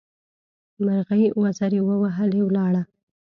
[0.83, 2.83] مرغۍ وزرې ووهلې؛ ولاړه.